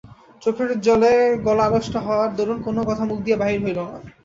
[0.41, 1.13] চোখের জলে
[1.45, 3.97] গলা আড়ষ্ট হওয়ার দরুন কোনো কথা মুখ দিয়া বাহির হইল না।